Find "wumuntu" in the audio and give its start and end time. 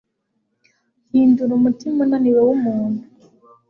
2.47-3.01